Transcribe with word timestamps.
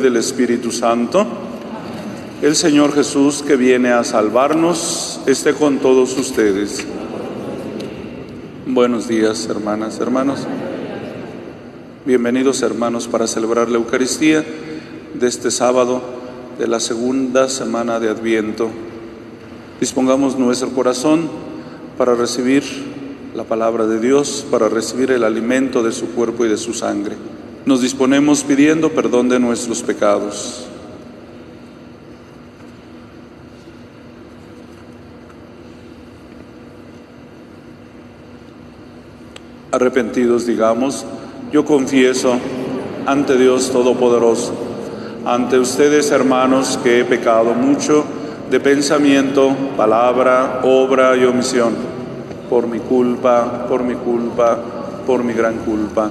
del 0.00 0.16
Espíritu 0.16 0.72
Santo, 0.72 1.26
el 2.42 2.56
Señor 2.56 2.94
Jesús 2.94 3.42
que 3.46 3.56
viene 3.56 3.90
a 3.90 4.02
salvarnos 4.02 5.20
esté 5.26 5.52
con 5.52 5.78
todos 5.78 6.16
ustedes. 6.16 6.86
Buenos 8.66 9.08
días, 9.08 9.46
hermanas, 9.46 10.00
hermanos. 10.00 10.46
Bienvenidos, 12.06 12.62
hermanos, 12.62 13.08
para 13.08 13.26
celebrar 13.26 13.68
la 13.68 13.76
Eucaristía 13.76 14.44
de 15.14 15.26
este 15.26 15.50
sábado 15.50 16.00
de 16.58 16.66
la 16.66 16.80
segunda 16.80 17.48
semana 17.48 18.00
de 18.00 18.08
Adviento. 18.08 18.70
Dispongamos 19.80 20.38
nuestro 20.38 20.70
corazón 20.70 21.28
para 21.98 22.14
recibir 22.14 22.62
la 23.34 23.44
palabra 23.44 23.86
de 23.86 24.00
Dios, 24.00 24.46
para 24.50 24.68
recibir 24.68 25.10
el 25.10 25.24
alimento 25.24 25.82
de 25.82 25.92
su 25.92 26.06
cuerpo 26.12 26.46
y 26.46 26.48
de 26.48 26.56
su 26.56 26.72
sangre. 26.72 27.16
Nos 27.66 27.82
disponemos 27.82 28.42
pidiendo 28.42 28.90
perdón 28.90 29.28
de 29.28 29.38
nuestros 29.38 29.82
pecados. 29.82 30.66
Arrepentidos 39.70 40.46
digamos, 40.46 41.04
yo 41.52 41.64
confieso 41.64 42.38
ante 43.06 43.36
Dios 43.36 43.70
Todopoderoso, 43.70 44.54
ante 45.24 45.58
ustedes 45.58 46.10
hermanos 46.10 46.78
que 46.82 47.00
he 47.00 47.04
pecado 47.04 47.52
mucho 47.54 48.04
de 48.50 48.58
pensamiento, 48.58 49.54
palabra, 49.76 50.60
obra 50.64 51.16
y 51.16 51.24
omisión, 51.24 51.74
por 52.48 52.66
mi 52.66 52.80
culpa, 52.80 53.66
por 53.68 53.84
mi 53.84 53.94
culpa, 53.94 54.58
por 55.06 55.22
mi 55.22 55.34
gran 55.34 55.58
culpa. 55.58 56.10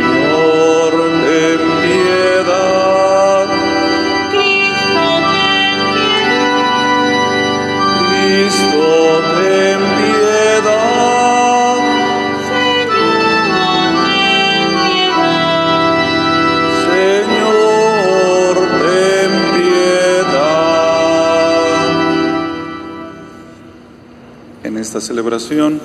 celebración 25.01 25.79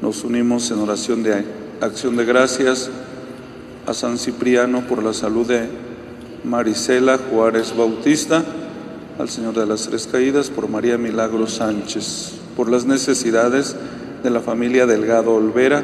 nos 0.00 0.22
unimos 0.22 0.70
en 0.70 0.78
oración 0.78 1.22
de 1.24 1.44
acción 1.80 2.16
de 2.16 2.24
gracias 2.24 2.90
a 3.86 3.92
San 3.92 4.18
Cipriano 4.18 4.82
por 4.86 5.02
la 5.02 5.12
salud 5.12 5.46
de 5.46 5.68
Marisela 6.44 7.18
Juárez 7.18 7.76
Bautista, 7.76 8.44
al 9.18 9.28
Señor 9.28 9.54
de 9.54 9.66
las 9.66 9.88
Tres 9.88 10.08
Caídas 10.10 10.48
por 10.48 10.68
María 10.68 10.96
Milagro 10.96 11.48
Sánchez, 11.48 12.34
por 12.56 12.70
las 12.70 12.86
necesidades 12.86 13.74
de 14.22 14.30
la 14.30 14.40
familia 14.40 14.86
Delgado 14.86 15.34
Olvera, 15.34 15.82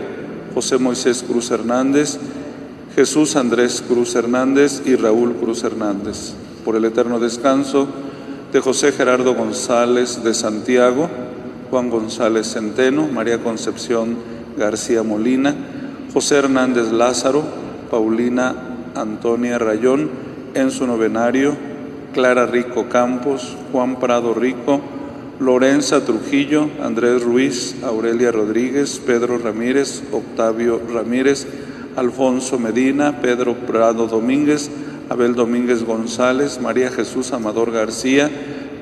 José 0.55 0.79
Moisés 0.79 1.25
Cruz 1.27 1.51
Hernández, 1.51 2.19
Jesús 2.95 3.35
Andrés 3.35 3.83
Cruz 3.87 4.15
Hernández 4.15 4.83
y 4.87 4.95
Raúl 4.95 5.35
Cruz 5.35 5.65
Hernández, 5.65 6.33
por 6.65 6.77
el 6.77 6.85
eterno 6.85 7.19
descanso 7.19 7.89
de 8.53 8.61
José 8.61 8.93
Gerardo 8.93 9.35
González 9.35 10.23
de 10.23 10.33
Santiago, 10.33 11.11
Juan 11.71 11.91
González 11.91 12.53
Centeno, 12.53 13.09
María 13.09 13.39
Concepción 13.39 14.17
García 14.57 15.03
Molina, 15.03 15.55
José 16.13 16.37
Hernández 16.37 16.91
Lázaro, 16.93 17.43
Paulina 17.91 18.55
Antonia 18.95 19.59
Rayón, 19.59 20.11
en 20.55 20.71
su 20.71 20.87
novenario, 20.87 21.57
Clara 22.13 22.47
Rico 22.47 22.89
Campos, 22.89 23.57
Juan 23.73 24.01
Prado 24.01 24.35
Rico, 24.35 24.81
Lorenza 25.41 26.05
Trujillo, 26.05 26.69
Andrés 26.83 27.23
Ruiz, 27.23 27.77
Aurelia 27.85 28.33
Rodríguez, 28.33 29.01
Pedro 29.05 29.39
Ramírez, 29.39 30.03
Octavio 30.11 30.81
Ramírez, 30.93 31.47
Alfonso 31.97 32.59
Medina, 32.59 33.21
Pedro 33.21 33.55
Prado 33.55 34.07
Domínguez, 34.07 34.71
Abel 35.09 35.35
Domínguez 35.35 35.85
González, 35.85 36.61
María 36.61 36.91
Jesús 36.91 37.33
Amador 37.33 37.71
García, 37.71 38.31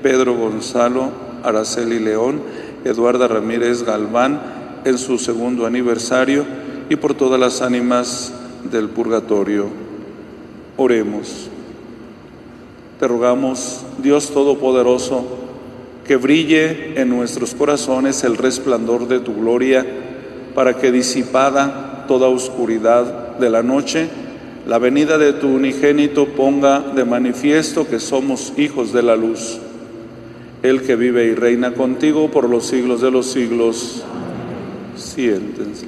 Pedro 0.03 0.35
Gonzalo 0.35 1.11
Araceli 1.43 1.99
León, 1.99 2.41
Eduarda 2.87 3.27
Ramírez 3.27 3.83
Galván, 3.83 4.41
en 4.85 4.99
su 4.99 5.19
segundo 5.19 5.67
aniversario, 5.67 6.45
y 6.89 6.97
por 6.97 7.15
todas 7.15 7.41
las 7.41 7.61
ánimas 7.63 8.33
del 8.71 8.89
purgatorio. 8.89 9.67
Oremos. 10.77 11.49
Te 13.01 13.09
rogamos, 13.09 13.85
Dios 13.99 14.31
Todopoderoso, 14.31 15.25
que 16.07 16.17
brille 16.17 17.01
en 17.01 17.09
nuestros 17.09 17.55
corazones 17.55 18.23
el 18.23 18.37
resplandor 18.37 19.09
de 19.09 19.19
tu 19.21 19.35
gloria, 19.35 19.85
para 20.55 20.75
que 20.75 20.93
disipada 20.93 22.05
toda 22.07 22.29
oscuridad 22.29 23.37
de 23.39 23.51
la 23.51 23.63
noche, 23.63 24.09
la 24.67 24.79
venida 24.79 25.19
de 25.19 25.33
tu 25.33 25.49
unigénito 25.49 26.27
ponga 26.29 26.81
de 26.81 27.05
manifiesto 27.05 27.87
que 27.87 28.01
somos 28.01 28.53
hijos 28.57 28.93
de 28.93 29.03
la 29.03 29.17
luz. 29.17 29.59
El 30.63 30.83
que 30.83 30.97
vive 30.97 31.27
y 31.27 31.35
reina 31.35 31.75
contigo 31.75 32.31
por 32.31 32.49
los 32.49 32.67
siglos 32.67 33.01
de 33.01 33.11
los 33.11 33.27
siglos. 33.27 34.05
Siéntense. 34.97 35.87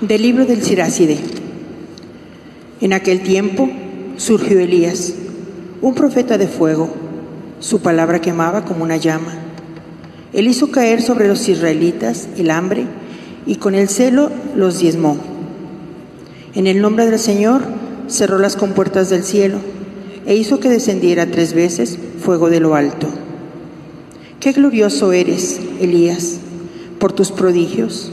Del 0.00 0.20
libro 0.20 0.44
del 0.44 0.62
Siracide. 0.62 1.18
En 2.82 2.92
aquel 2.92 3.22
tiempo 3.22 3.70
surgió 4.18 4.58
Elías, 4.60 5.14
un 5.80 5.94
profeta 5.94 6.36
de 6.36 6.46
fuego. 6.46 6.92
Su 7.58 7.80
palabra 7.80 8.20
quemaba 8.20 8.66
como 8.66 8.84
una 8.84 8.98
llama. 8.98 9.43
Él 10.34 10.48
hizo 10.48 10.70
caer 10.70 11.00
sobre 11.00 11.28
los 11.28 11.48
israelitas 11.48 12.28
el 12.36 12.50
hambre 12.50 12.86
y 13.46 13.56
con 13.56 13.76
el 13.76 13.88
celo 13.88 14.30
los 14.56 14.80
diezmó. 14.80 15.16
En 16.54 16.66
el 16.66 16.80
nombre 16.80 17.06
del 17.06 17.20
Señor 17.20 17.62
cerró 18.08 18.38
las 18.38 18.56
compuertas 18.56 19.10
del 19.10 19.22
cielo 19.22 19.58
e 20.26 20.34
hizo 20.34 20.58
que 20.58 20.68
descendiera 20.68 21.26
tres 21.26 21.54
veces 21.54 21.98
fuego 22.20 22.50
de 22.50 22.60
lo 22.60 22.74
alto. 22.74 23.06
Qué 24.40 24.52
glorioso 24.52 25.12
eres, 25.12 25.60
Elías, 25.80 26.38
por 26.98 27.12
tus 27.12 27.30
prodigios. 27.30 28.10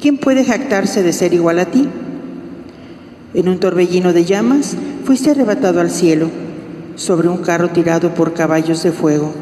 ¿Quién 0.00 0.16
puede 0.16 0.44
jactarse 0.44 1.02
de 1.02 1.12
ser 1.12 1.34
igual 1.34 1.58
a 1.58 1.66
ti? 1.66 1.88
En 3.34 3.48
un 3.48 3.58
torbellino 3.58 4.12
de 4.12 4.24
llamas 4.24 4.76
fuiste 5.04 5.30
arrebatado 5.30 5.80
al 5.80 5.90
cielo, 5.90 6.30
sobre 6.94 7.28
un 7.28 7.38
carro 7.38 7.70
tirado 7.70 8.14
por 8.14 8.32
caballos 8.32 8.82
de 8.82 8.92
fuego. 8.92 9.32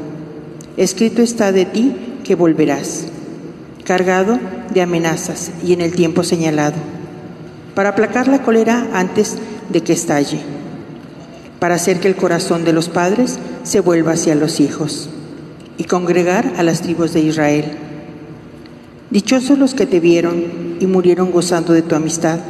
Escrito 0.76 1.22
está 1.22 1.52
de 1.52 1.64
ti 1.64 1.94
que 2.26 2.34
volverás, 2.34 3.04
cargado 3.84 4.40
de 4.74 4.82
amenazas 4.82 5.52
y 5.64 5.72
en 5.72 5.80
el 5.80 5.92
tiempo 5.92 6.24
señalado, 6.24 6.74
para 7.76 7.90
aplacar 7.90 8.26
la 8.26 8.42
cólera 8.42 8.88
antes 8.92 9.36
de 9.70 9.82
que 9.82 9.92
estalle, 9.92 10.40
para 11.60 11.76
hacer 11.76 12.00
que 12.00 12.08
el 12.08 12.16
corazón 12.16 12.64
de 12.64 12.72
los 12.72 12.88
padres 12.88 13.38
se 13.62 13.78
vuelva 13.78 14.12
hacia 14.12 14.34
los 14.34 14.58
hijos 14.58 15.08
y 15.78 15.84
congregar 15.84 16.54
a 16.56 16.64
las 16.64 16.80
tribus 16.80 17.12
de 17.12 17.20
Israel. 17.20 17.64
Dichosos 19.10 19.56
los 19.56 19.74
que 19.74 19.86
te 19.86 20.00
vieron 20.00 20.76
y 20.80 20.86
murieron 20.86 21.30
gozando 21.30 21.74
de 21.74 21.82
tu 21.82 21.94
amistad, 21.94 22.40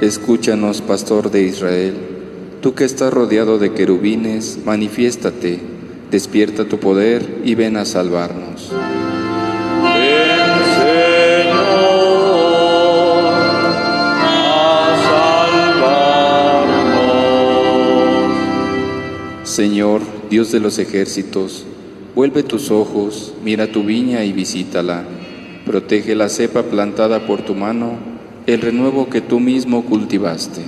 Escúchanos, 0.00 0.82
Pastor 0.82 1.30
de 1.30 1.42
Israel, 1.42 1.94
tú 2.60 2.74
que 2.74 2.82
estás 2.84 3.14
rodeado 3.14 3.60
de 3.60 3.72
querubines, 3.72 4.58
manifiéstate, 4.64 5.60
despierta 6.10 6.64
tu 6.64 6.80
poder 6.80 7.42
y 7.44 7.54
ven 7.54 7.76
a 7.76 7.84
salvarnos. 7.84 8.72
Señor, 19.56 20.02
Dios 20.28 20.52
de 20.52 20.60
los 20.60 20.78
ejércitos, 20.78 21.64
vuelve 22.14 22.42
tus 22.42 22.70
ojos, 22.70 23.32
mira 23.42 23.72
tu 23.72 23.84
viña 23.84 24.22
y 24.22 24.34
visítala. 24.34 25.04
Protege 25.64 26.14
la 26.14 26.28
cepa 26.28 26.64
plantada 26.64 27.26
por 27.26 27.40
tu 27.40 27.54
mano, 27.54 27.92
el 28.46 28.60
renuevo 28.60 29.08
que 29.08 29.22
tú 29.22 29.40
mismo 29.40 29.86
cultivaste. 29.86 30.60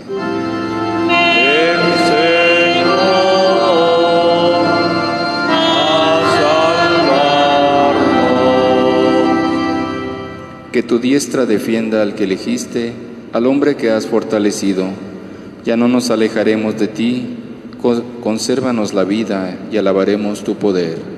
Que 10.72 10.82
tu 10.82 10.98
diestra 10.98 11.44
defienda 11.44 12.00
al 12.00 12.14
que 12.14 12.24
elegiste, 12.24 12.94
al 13.34 13.44
hombre 13.44 13.76
que 13.76 13.90
has 13.90 14.06
fortalecido. 14.06 14.86
Ya 15.66 15.76
no 15.76 15.88
nos 15.88 16.08
alejaremos 16.08 16.78
de 16.78 16.88
ti, 16.88 17.26
consérvanos 18.22 18.94
la 18.94 19.04
vida 19.04 19.56
y 19.70 19.76
alabaremos 19.76 20.44
tu 20.44 20.56
poder. 20.56 21.17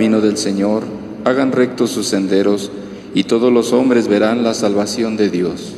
Camino 0.00 0.22
del 0.22 0.38
Señor, 0.38 0.84
hagan 1.26 1.52
rectos 1.52 1.90
sus 1.90 2.06
senderos, 2.06 2.70
y 3.12 3.24
todos 3.24 3.52
los 3.52 3.74
hombres 3.74 4.08
verán 4.08 4.42
la 4.42 4.54
salvación 4.54 5.18
de 5.18 5.28
Dios. 5.28 5.74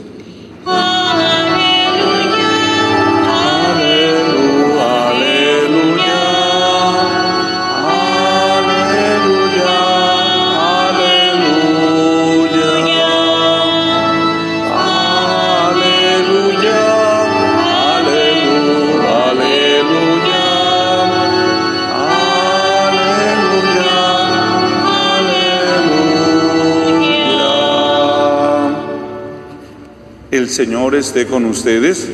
El 30.43 30.51
Señor 30.51 30.97
esté 30.97 31.29
con 31.29 31.45
ustedes. 31.45 32.09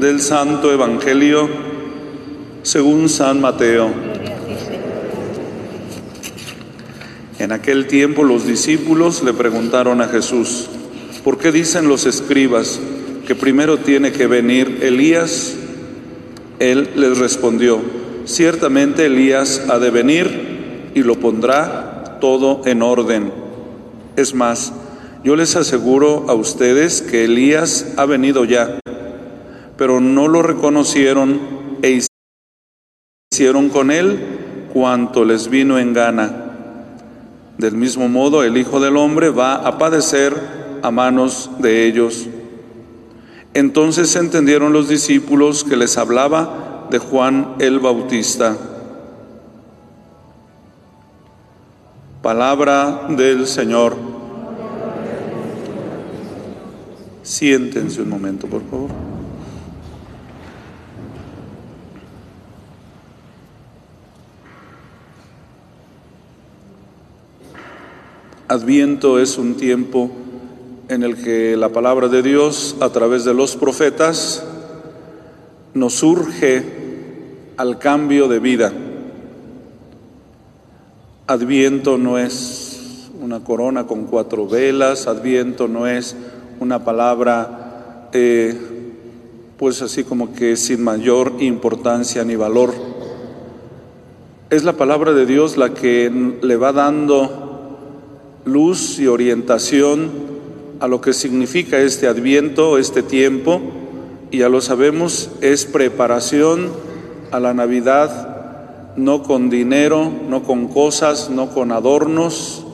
Del 0.00 0.18
Santo 0.22 0.72
Evangelio 0.72 1.46
según 2.62 3.10
San 3.10 3.38
Mateo. 3.38 3.90
En 7.38 7.52
aquel 7.52 7.86
tiempo 7.86 8.24
los 8.24 8.46
discípulos 8.46 9.22
le 9.22 9.34
preguntaron 9.34 10.00
a 10.00 10.08
Jesús, 10.08 10.70
¿por 11.22 11.36
qué 11.36 11.52
dicen 11.52 11.86
los 11.86 12.06
escribas 12.06 12.80
que 13.26 13.34
primero 13.34 13.76
tiene 13.76 14.12
que 14.12 14.26
venir 14.26 14.78
Elías? 14.80 15.54
Él 16.60 16.92
les 16.96 17.18
respondió, 17.18 17.82
ciertamente 18.24 19.04
Elías 19.04 19.66
ha 19.68 19.78
de 19.78 19.90
venir 19.90 20.90
y 20.94 21.02
lo 21.02 21.16
pondrá 21.16 22.16
todo 22.22 22.62
en 22.64 22.80
orden. 22.80 23.30
Es 24.16 24.34
más, 24.34 24.72
yo 25.24 25.36
les 25.36 25.54
aseguro 25.54 26.26
a 26.28 26.34
ustedes 26.34 27.00
que 27.00 27.24
Elías 27.24 27.94
ha 27.96 28.06
venido 28.06 28.44
ya, 28.44 28.80
pero 29.76 30.00
no 30.00 30.26
lo 30.26 30.42
reconocieron 30.42 31.40
e 31.82 32.00
hicieron 33.32 33.68
con 33.68 33.90
él 33.90 34.68
cuanto 34.72 35.24
les 35.24 35.48
vino 35.48 35.78
en 35.78 35.92
gana. 35.92 36.38
Del 37.56 37.76
mismo 37.76 38.08
modo, 38.08 38.42
el 38.42 38.56
Hijo 38.56 38.80
del 38.80 38.96
Hombre 38.96 39.30
va 39.30 39.54
a 39.54 39.78
padecer 39.78 40.34
a 40.82 40.90
manos 40.90 41.50
de 41.58 41.86
ellos. 41.86 42.26
Entonces 43.54 44.16
entendieron 44.16 44.72
los 44.72 44.88
discípulos 44.88 45.62
que 45.62 45.76
les 45.76 45.98
hablaba 45.98 46.88
de 46.90 46.98
Juan 46.98 47.54
el 47.60 47.78
Bautista. 47.78 48.56
Palabra 52.22 53.06
del 53.10 53.46
Señor. 53.46 54.11
Siéntense 57.22 58.02
un 58.02 58.08
momento, 58.08 58.46
por 58.48 58.62
favor. 58.68 58.90
Adviento 68.48 69.18
es 69.18 69.38
un 69.38 69.54
tiempo 69.54 70.10
en 70.88 71.04
el 71.04 71.16
que 71.16 71.56
la 71.56 71.70
palabra 71.70 72.08
de 72.08 72.22
Dios 72.22 72.76
a 72.80 72.90
través 72.90 73.24
de 73.24 73.32
los 73.32 73.56
profetas 73.56 74.44
nos 75.72 76.02
urge 76.02 76.62
al 77.56 77.78
cambio 77.78 78.28
de 78.28 78.40
vida. 78.40 78.72
Adviento 81.26 81.96
no 81.96 82.18
es 82.18 83.08
una 83.22 83.42
corona 83.42 83.86
con 83.86 84.04
cuatro 84.04 84.46
velas, 84.46 85.06
Adviento 85.06 85.68
no 85.68 85.86
es 85.86 86.14
una 86.62 86.84
palabra 86.84 88.08
eh, 88.12 88.56
pues 89.58 89.82
así 89.82 90.04
como 90.04 90.32
que 90.32 90.56
sin 90.56 90.82
mayor 90.82 91.34
importancia 91.40 92.24
ni 92.24 92.36
valor. 92.36 92.72
Es 94.50 94.64
la 94.64 94.74
palabra 94.74 95.12
de 95.12 95.26
Dios 95.26 95.56
la 95.56 95.74
que 95.74 96.10
le 96.42 96.56
va 96.56 96.72
dando 96.72 97.78
luz 98.44 98.98
y 98.98 99.06
orientación 99.06 100.10
a 100.80 100.88
lo 100.88 101.00
que 101.00 101.12
significa 101.12 101.78
este 101.78 102.08
adviento, 102.08 102.76
este 102.76 103.02
tiempo, 103.02 103.60
y 104.30 104.38
ya 104.38 104.48
lo 104.48 104.60
sabemos, 104.60 105.30
es 105.40 105.64
preparación 105.64 106.70
a 107.30 107.38
la 107.38 107.54
Navidad, 107.54 108.94
no 108.96 109.22
con 109.22 109.48
dinero, 109.48 110.10
no 110.28 110.42
con 110.42 110.68
cosas, 110.68 111.30
no 111.30 111.50
con 111.50 111.70
adornos, 111.70 112.64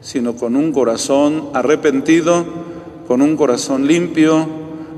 sino 0.00 0.34
con 0.34 0.56
un 0.56 0.72
corazón 0.72 1.50
arrepentido, 1.54 2.44
con 3.08 3.22
un 3.22 3.38
corazón 3.38 3.86
limpio, 3.86 4.46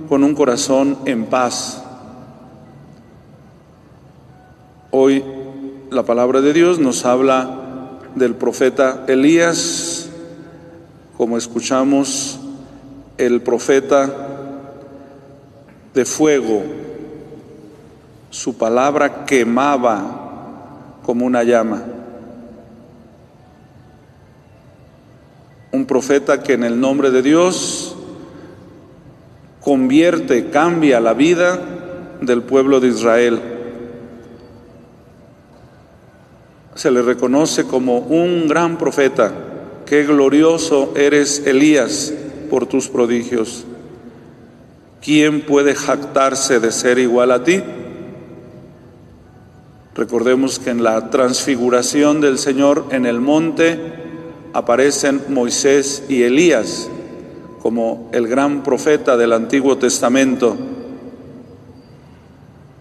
con 0.08 0.24
un 0.24 0.34
corazón 0.34 0.98
en 1.04 1.26
paz. 1.26 1.80
Hoy 4.90 5.24
la 5.90 6.02
palabra 6.02 6.40
de 6.40 6.52
Dios 6.52 6.80
nos 6.80 7.04
habla 7.04 8.00
del 8.16 8.34
profeta 8.34 9.04
Elías, 9.06 10.10
como 11.16 11.38
escuchamos, 11.38 12.40
el 13.16 13.42
profeta 13.42 14.12
de 15.94 16.04
fuego, 16.04 16.64
su 18.30 18.58
palabra 18.58 19.24
quemaba 19.24 20.98
como 21.04 21.26
una 21.26 21.44
llama. 21.44 21.84
Un 25.70 25.86
profeta 25.86 26.42
que 26.42 26.54
en 26.54 26.64
el 26.64 26.80
nombre 26.80 27.12
de 27.12 27.22
Dios 27.22 27.96
convierte, 29.60 30.50
cambia 30.50 31.00
la 31.00 31.14
vida 31.14 31.58
del 32.20 32.42
pueblo 32.42 32.80
de 32.80 32.88
Israel. 32.88 33.40
Se 36.74 36.90
le 36.90 37.02
reconoce 37.02 37.64
como 37.64 37.98
un 37.98 38.48
gran 38.48 38.78
profeta. 38.78 39.32
Qué 39.86 40.04
glorioso 40.04 40.94
eres 40.96 41.46
Elías 41.46 42.12
por 42.48 42.66
tus 42.66 42.88
prodigios. 42.88 43.64
¿Quién 45.02 45.42
puede 45.42 45.74
jactarse 45.74 46.60
de 46.60 46.72
ser 46.72 46.98
igual 46.98 47.32
a 47.32 47.42
ti? 47.42 47.62
Recordemos 49.94 50.58
que 50.58 50.70
en 50.70 50.82
la 50.82 51.10
transfiguración 51.10 52.20
del 52.20 52.38
Señor 52.38 52.86
en 52.90 53.06
el 53.06 53.20
monte 53.20 53.78
aparecen 54.52 55.22
Moisés 55.28 56.04
y 56.08 56.22
Elías 56.22 56.88
como 57.62 58.08
el 58.12 58.26
gran 58.26 58.62
profeta 58.62 59.16
del 59.16 59.32
Antiguo 59.32 59.76
Testamento. 59.76 60.56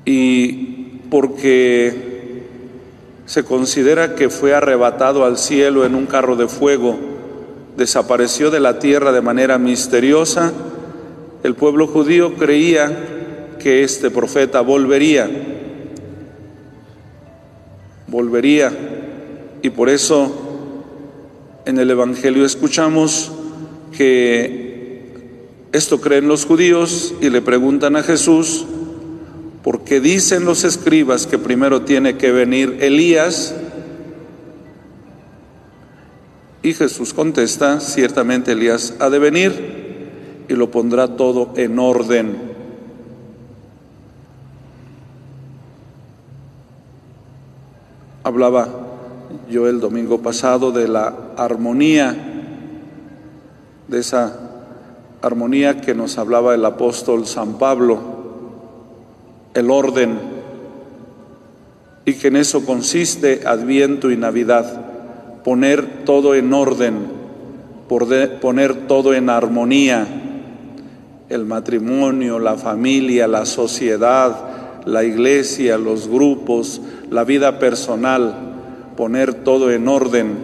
Y 0.06 0.52
porque 1.10 2.44
se 3.26 3.44
considera 3.44 4.16
que 4.16 4.30
fue 4.30 4.54
arrebatado 4.54 5.26
al 5.26 5.38
cielo 5.38 5.86
en 5.86 5.96
un 5.96 6.06
carro 6.06 6.36
de 6.36 6.48
fuego, 6.48 6.98
desapareció 7.78 8.50
de 8.50 8.60
la 8.60 8.80
tierra 8.80 9.12
de 9.12 9.22
manera 9.22 9.58
misteriosa, 9.58 10.52
el 11.44 11.56
pueblo 11.56 11.88
judío 11.88 12.36
creía 12.36 13.56
que 13.60 13.84
este 13.84 14.10
profeta 14.10 14.62
volvería, 14.62 15.30
volvería, 18.08 18.72
y 19.62 19.70
por 19.70 19.90
eso 19.90 20.32
en 21.66 21.78
el 21.78 21.92
Evangelio 21.92 22.46
escuchamos 22.46 23.32
que 23.96 24.69
esto 25.72 26.02
creen 26.02 26.28
los 26.28 26.46
judíos 26.46 27.14
y 27.22 27.30
le 27.30 27.42
preguntan 27.42 27.96
a 27.96 28.04
Jesús, 28.04 28.66
¿por 29.64 29.84
qué 29.84 30.00
dicen 30.00 30.46
los 30.46 30.64
escribas 30.64 31.28
que 31.28 31.38
primero 31.38 31.84
tiene 31.84 32.18
que 32.18 32.32
venir 32.32 32.78
Elías? 32.82 33.54
Y 36.64 36.74
Jesús 36.74 37.14
contesta, 37.14 37.80
ciertamente 37.80 38.54
Elías 38.54 38.96
ha 39.00 39.10
de 39.10 39.20
venir 39.20 40.46
y 40.50 40.54
lo 40.56 40.72
pondrá 40.72 41.16
todo 41.16 41.54
en 41.56 41.78
orden. 41.78 42.50
Hablaba 48.24 48.68
yo 49.50 49.68
el 49.68 49.80
domingo 49.80 50.22
pasado 50.22 50.72
de 50.72 50.88
la 50.88 51.14
armonía, 51.38 52.16
de 53.88 54.00
esa 54.00 54.49
armonía 55.22 55.82
que 55.82 55.94
nos 55.94 56.18
hablaba 56.18 56.56
el 56.56 56.66
apóstol 56.66 57.26
San 57.26 57.58
Pablo, 57.58 58.00
el 59.54 59.70
orden, 59.72 60.20
y 62.06 62.14
que 62.14 62.30
en 62.30 62.38
eso 62.38 62.66
consiste 62.66 63.42
Adviento 63.46 64.12
y 64.12 64.18
Navidad, 64.18 65.44
poner 65.44 66.06
todo 66.06 66.36
en 66.36 66.54
orden, 66.54 67.08
poner 67.88 68.88
todo 68.88 69.14
en 69.14 69.30
armonía 69.30 70.08
el 71.30 71.46
matrimonio, 71.46 72.40
la 72.40 72.56
familia, 72.56 73.28
la 73.28 73.46
sociedad, 73.46 74.36
la 74.86 75.04
iglesia, 75.04 75.78
los 75.78 76.08
grupos, 76.08 76.82
la 77.12 77.24
vida 77.24 77.60
personal, 77.60 78.34
poner 78.98 79.36
todo 79.36 79.72
en 79.72 79.88
orden, 79.88 80.38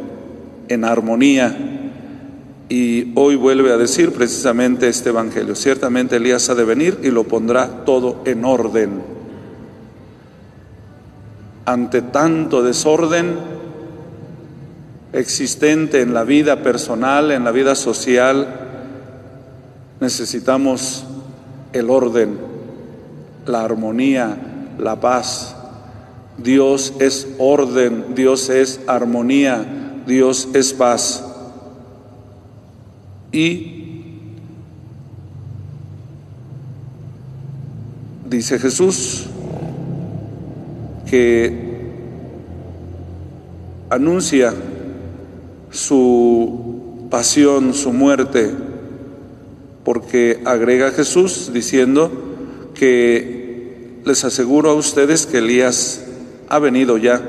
en 0.67 0.85
armonía. 0.85 1.74
Y 2.67 3.11
hoy 3.15 3.35
vuelve 3.35 3.71
a 3.71 3.77
decir 3.77 4.11
precisamente 4.11 4.87
este 4.87 5.09
Evangelio. 5.09 5.55
Ciertamente 5.55 6.15
Elías 6.15 6.49
ha 6.49 6.55
de 6.55 6.63
venir 6.63 6.99
y 7.03 7.09
lo 7.09 7.25
pondrá 7.25 7.85
todo 7.85 8.21
en 8.25 8.43
orden. 8.43 9.01
Ante 11.65 12.01
tanto 12.01 12.63
desorden 12.63 13.35
existente 15.13 16.01
en 16.01 16.13
la 16.13 16.23
vida 16.23 16.63
personal, 16.63 17.31
en 17.31 17.43
la 17.43 17.51
vida 17.51 17.75
social, 17.75 18.65
Necesitamos 19.99 21.05
el 21.71 21.89
orden, 21.89 22.37
la 23.45 23.63
armonía, 23.63 24.37
la 24.77 24.99
paz. 24.99 25.55
Dios 26.37 26.93
es 26.99 27.27
orden, 27.37 28.13
Dios 28.13 28.49
es 28.49 28.81
armonía, 28.87 30.03
Dios 30.05 30.49
es 30.53 30.73
paz. 30.73 31.24
Y 33.35 33.67
dice 38.29 38.59
Jesús 38.59 39.25
que 41.05 41.51
anuncia 43.89 44.53
su 45.69 47.07
pasión, 47.11 47.73
su 47.73 47.91
muerte, 47.91 48.51
porque 49.83 50.39
agrega 50.45 50.91
Jesús 50.91 51.51
diciendo 51.53 52.09
que 52.73 53.99
les 54.05 54.23
aseguro 54.23 54.69
a 54.69 54.75
ustedes 54.75 55.25
que 55.25 55.39
Elías 55.39 56.05
ha 56.47 56.59
venido 56.59 56.97
ya, 56.97 57.21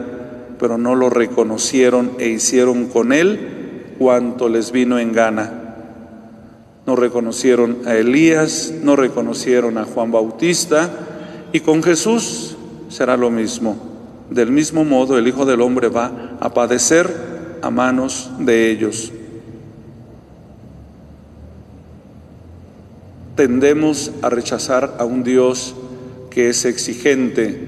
pero 0.60 0.78
no 0.78 0.94
lo 0.94 1.10
reconocieron 1.10 2.12
e 2.20 2.28
hicieron 2.28 2.86
con 2.86 3.12
él 3.12 3.94
cuanto 3.98 4.48
les 4.48 4.70
vino 4.70 5.00
en 5.00 5.12
gana. 5.12 5.65
No 6.96 7.02
reconocieron 7.02 7.82
a 7.84 7.94
Elías, 7.94 8.72
no 8.82 8.96
reconocieron 8.96 9.76
a 9.76 9.84
Juan 9.84 10.10
Bautista 10.10 10.88
y 11.52 11.60
con 11.60 11.82
Jesús 11.82 12.56
será 12.88 13.18
lo 13.18 13.30
mismo. 13.30 13.76
Del 14.30 14.50
mismo 14.50 14.82
modo 14.82 15.18
el 15.18 15.28
Hijo 15.28 15.44
del 15.44 15.60
Hombre 15.60 15.90
va 15.90 16.38
a 16.40 16.54
padecer 16.54 17.14
a 17.60 17.68
manos 17.68 18.30
de 18.38 18.70
ellos. 18.70 19.12
tendemos 23.34 24.12
a 24.22 24.30
rechazar 24.30 24.96
a 24.98 25.04
un 25.04 25.22
Dios 25.22 25.74
que 26.30 26.48
es 26.48 26.64
exigente, 26.64 27.60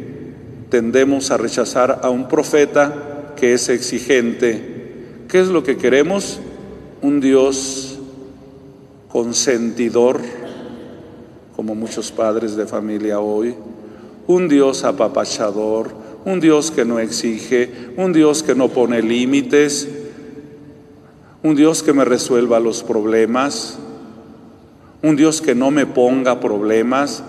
tendemos 0.71 1.31
a 1.31 1.37
rechazar 1.37 2.01
a 2.03 2.09
un 2.09 2.29
profeta 2.29 3.35
que 3.37 3.53
es 3.53 3.69
exigente. 3.69 4.95
¿Qué 5.29 5.39
es 5.39 5.49
lo 5.49 5.63
que 5.63 5.77
queremos? 5.77 6.41
Un 7.03 7.21
Dios 7.21 7.88
consentidor, 9.09 10.21
como 11.57 11.75
muchos 11.75 12.13
padres 12.13 12.57
de 12.57 12.67
familia 12.67 13.21
hoy, 13.21 13.55
un 14.27 14.49
Dios 14.49 14.85
apapachador, 14.85 15.91
un 16.25 16.41
Dios 16.41 16.71
que 16.71 16.85
no 16.85 16.99
exige, 16.99 17.93
un 17.97 18.13
Dios 18.13 18.43
que 18.43 18.55
no 18.55 18.69
pone 18.69 19.03
límites, 19.03 19.89
un 21.43 21.55
Dios 21.55 21.83
que 21.83 21.93
me 21.93 22.05
resuelva 22.05 22.61
los 22.61 22.83
problemas, 22.83 23.79
un 25.03 25.17
Dios 25.17 25.41
que 25.41 25.55
no 25.55 25.71
me 25.71 25.87
ponga 25.87 26.41
problemas. 26.41 27.23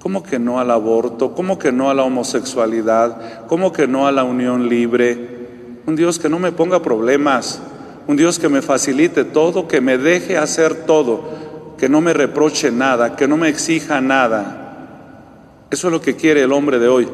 ¿Cómo 0.00 0.22
que 0.22 0.38
no 0.38 0.60
al 0.60 0.70
aborto? 0.70 1.34
¿Cómo 1.34 1.58
que 1.58 1.72
no 1.72 1.90
a 1.90 1.94
la 1.94 2.04
homosexualidad? 2.04 3.46
¿Cómo 3.46 3.72
que 3.72 3.88
no 3.88 4.06
a 4.06 4.12
la 4.12 4.24
unión 4.24 4.68
libre? 4.68 5.38
Un 5.86 5.96
Dios 5.96 6.18
que 6.18 6.28
no 6.28 6.38
me 6.38 6.52
ponga 6.52 6.82
problemas. 6.82 7.60
Un 8.08 8.16
Dios 8.16 8.38
que 8.38 8.48
me 8.48 8.62
facilite 8.62 9.22
todo, 9.24 9.68
que 9.68 9.82
me 9.82 9.98
deje 9.98 10.38
hacer 10.38 10.86
todo, 10.86 11.28
que 11.76 11.90
no 11.90 12.00
me 12.00 12.14
reproche 12.14 12.72
nada, 12.72 13.14
que 13.16 13.28
no 13.28 13.36
me 13.36 13.50
exija 13.50 14.00
nada. 14.00 15.66
Eso 15.70 15.88
es 15.88 15.92
lo 15.92 16.00
que 16.00 16.16
quiere 16.16 16.42
el 16.42 16.52
hombre 16.52 16.78
de 16.78 16.88
hoy. 16.88 17.06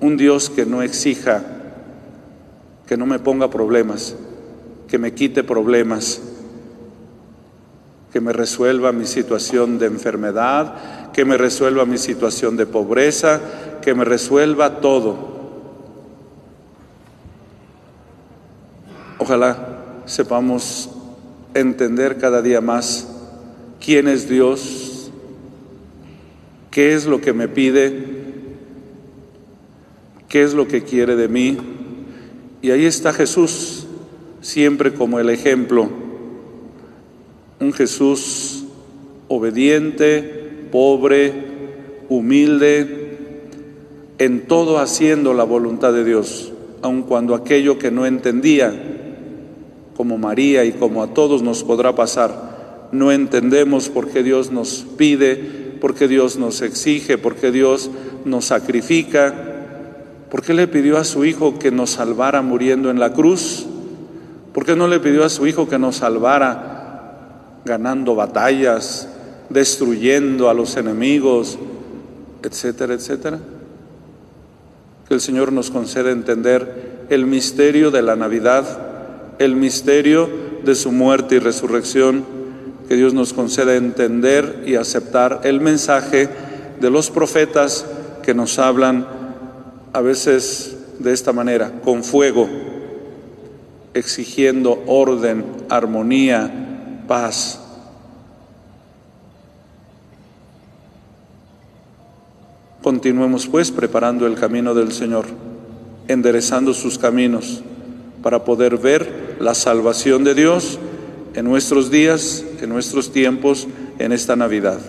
Un 0.00 0.16
Dios 0.16 0.50
que 0.50 0.66
no 0.66 0.82
exija, 0.82 1.42
que 2.86 2.96
no 2.96 3.06
me 3.06 3.18
ponga 3.18 3.50
problemas, 3.50 4.14
que 4.86 4.98
me 4.98 5.14
quite 5.14 5.42
problemas 5.42 6.22
que 8.12 8.20
me 8.20 8.32
resuelva 8.32 8.92
mi 8.92 9.06
situación 9.06 9.80
de 9.80 9.86
enfermedad, 9.86 11.10
que 11.12 11.24
me 11.24 11.36
resuelva 11.36 11.84
mi 11.84 11.98
situación 11.98 12.56
de 12.56 12.64
pobreza, 12.64 13.40
que 13.82 13.92
me 13.92 14.04
resuelva 14.04 14.80
todo. 14.80 15.34
Ojalá 19.18 19.73
sepamos 20.06 20.90
entender 21.54 22.18
cada 22.18 22.42
día 22.42 22.60
más 22.60 23.08
quién 23.84 24.08
es 24.08 24.28
Dios, 24.28 25.10
qué 26.70 26.94
es 26.94 27.06
lo 27.06 27.20
que 27.20 27.32
me 27.32 27.48
pide, 27.48 28.04
qué 30.28 30.42
es 30.42 30.54
lo 30.54 30.68
que 30.68 30.82
quiere 30.82 31.16
de 31.16 31.28
mí. 31.28 31.56
Y 32.62 32.70
ahí 32.70 32.86
está 32.86 33.12
Jesús, 33.12 33.86
siempre 34.40 34.94
como 34.94 35.20
el 35.20 35.30
ejemplo 35.30 36.04
un 37.60 37.72
Jesús 37.72 38.64
obediente, 39.28 40.68
pobre, 40.70 41.32
humilde, 42.08 43.16
en 44.18 44.46
todo 44.46 44.78
haciendo 44.78 45.34
la 45.34 45.44
voluntad 45.44 45.92
de 45.92 46.04
Dios, 46.04 46.52
aun 46.82 47.02
cuando 47.02 47.34
aquello 47.34 47.78
que 47.78 47.90
no 47.90 48.06
entendía, 48.06 48.93
como 49.96 50.18
María 50.18 50.64
y 50.64 50.72
como 50.72 51.02
a 51.02 51.14
todos 51.14 51.42
nos 51.42 51.62
podrá 51.64 51.94
pasar, 51.94 52.88
no 52.92 53.12
entendemos 53.12 53.88
por 53.88 54.08
qué 54.08 54.22
Dios 54.22 54.50
nos 54.50 54.86
pide, 54.96 55.36
por 55.80 55.94
qué 55.94 56.08
Dios 56.08 56.36
nos 56.36 56.62
exige, 56.62 57.18
por 57.18 57.36
qué 57.36 57.50
Dios 57.50 57.90
nos 58.24 58.46
sacrifica, 58.46 59.34
por 60.30 60.42
qué 60.42 60.54
le 60.54 60.68
pidió 60.68 60.98
a 60.98 61.04
su 61.04 61.24
Hijo 61.24 61.58
que 61.58 61.70
nos 61.70 61.90
salvara 61.90 62.42
muriendo 62.42 62.90
en 62.90 62.98
la 62.98 63.12
cruz, 63.12 63.66
por 64.52 64.64
qué 64.64 64.76
no 64.76 64.88
le 64.88 65.00
pidió 65.00 65.24
a 65.24 65.28
su 65.28 65.46
Hijo 65.46 65.68
que 65.68 65.78
nos 65.78 65.96
salvara 65.96 67.60
ganando 67.64 68.14
batallas, 68.14 69.08
destruyendo 69.48 70.48
a 70.48 70.54
los 70.54 70.76
enemigos, 70.76 71.58
etcétera, 72.42 72.94
etcétera. 72.94 73.38
Que 75.08 75.14
el 75.14 75.20
Señor 75.20 75.52
nos 75.52 75.70
conceda 75.70 76.10
entender 76.10 77.06
el 77.10 77.26
misterio 77.26 77.90
de 77.90 78.02
la 78.02 78.16
Navidad, 78.16 78.93
el 79.38 79.56
misterio 79.56 80.28
de 80.64 80.74
su 80.74 80.92
muerte 80.92 81.36
y 81.36 81.38
resurrección. 81.38 82.24
Que 82.88 82.96
Dios 82.96 83.14
nos 83.14 83.32
conceda 83.32 83.76
entender 83.76 84.64
y 84.66 84.74
aceptar 84.74 85.40
el 85.44 85.60
mensaje 85.60 86.28
de 86.80 86.90
los 86.90 87.10
profetas 87.10 87.86
que 88.22 88.34
nos 88.34 88.58
hablan 88.58 89.06
a 89.92 90.00
veces 90.00 90.76
de 90.98 91.12
esta 91.12 91.32
manera, 91.32 91.80
con 91.82 92.04
fuego, 92.04 92.48
exigiendo 93.94 94.82
orden, 94.86 95.44
armonía, 95.68 97.02
paz. 97.08 97.60
Continuemos 102.82 103.46
pues 103.46 103.70
preparando 103.70 104.26
el 104.26 104.34
camino 104.34 104.74
del 104.74 104.92
Señor, 104.92 105.24
enderezando 106.06 106.74
sus 106.74 106.98
caminos 106.98 107.62
para 108.24 108.42
poder 108.42 108.78
ver 108.78 109.36
la 109.38 109.52
salvación 109.52 110.24
de 110.24 110.34
Dios 110.34 110.78
en 111.34 111.44
nuestros 111.44 111.90
días, 111.90 112.42
en 112.58 112.70
nuestros 112.70 113.12
tiempos, 113.12 113.68
en 113.98 114.12
esta 114.12 114.34
Navidad. 114.34 114.80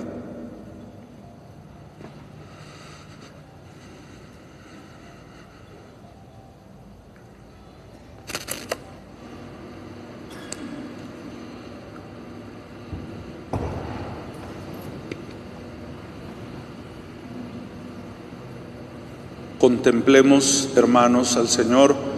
Contemplemos, 19.60 20.70
hermanos, 20.78 21.36
al 21.36 21.50
Señor 21.50 22.15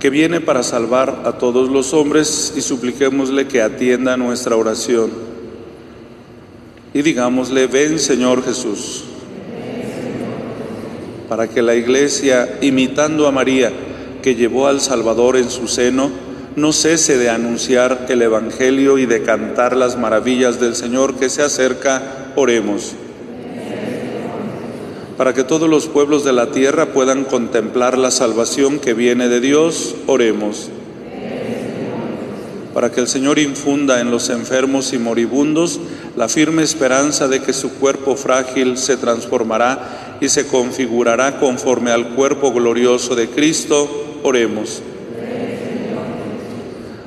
que 0.00 0.08
viene 0.10 0.40
para 0.40 0.62
salvar 0.62 1.22
a 1.26 1.32
todos 1.32 1.68
los 1.68 1.92
hombres 1.92 2.54
y 2.56 2.62
supliquémosle 2.62 3.46
que 3.46 3.60
atienda 3.60 4.16
nuestra 4.16 4.56
oración. 4.56 5.10
Y 6.94 7.02
digámosle, 7.02 7.66
ven 7.66 7.98
Señor 7.98 8.42
Jesús, 8.42 9.04
para 11.28 11.48
que 11.48 11.60
la 11.60 11.74
iglesia, 11.74 12.58
imitando 12.62 13.28
a 13.28 13.30
María, 13.30 13.70
que 14.22 14.34
llevó 14.34 14.66
al 14.66 14.80
Salvador 14.80 15.36
en 15.36 15.50
su 15.50 15.68
seno, 15.68 16.10
no 16.56 16.72
cese 16.72 17.18
de 17.18 17.28
anunciar 17.28 18.06
el 18.08 18.22
Evangelio 18.22 18.98
y 18.98 19.04
de 19.04 19.22
cantar 19.22 19.76
las 19.76 19.98
maravillas 19.98 20.58
del 20.58 20.74
Señor 20.74 21.16
que 21.16 21.28
se 21.28 21.42
acerca, 21.42 22.32
oremos 22.36 22.94
para 25.20 25.34
que 25.34 25.44
todos 25.44 25.68
los 25.68 25.86
pueblos 25.86 26.24
de 26.24 26.32
la 26.32 26.50
tierra 26.50 26.94
puedan 26.94 27.24
contemplar 27.24 27.98
la 27.98 28.10
salvación 28.10 28.78
que 28.78 28.94
viene 28.94 29.28
de 29.28 29.40
Dios, 29.40 29.94
oremos. 30.06 30.70
Para 32.72 32.90
que 32.90 33.00
el 33.00 33.06
Señor 33.06 33.38
infunda 33.38 34.00
en 34.00 34.10
los 34.10 34.30
enfermos 34.30 34.94
y 34.94 34.98
moribundos 34.98 35.78
la 36.16 36.26
firme 36.26 36.62
esperanza 36.62 37.28
de 37.28 37.42
que 37.42 37.52
su 37.52 37.74
cuerpo 37.74 38.16
frágil 38.16 38.78
se 38.78 38.96
transformará 38.96 40.16
y 40.22 40.30
se 40.30 40.46
configurará 40.46 41.38
conforme 41.38 41.90
al 41.90 42.14
cuerpo 42.14 42.50
glorioso 42.54 43.14
de 43.14 43.28
Cristo, 43.28 43.90
oremos. 44.22 44.80